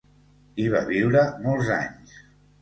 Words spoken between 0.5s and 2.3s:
Hi va viure molts anys.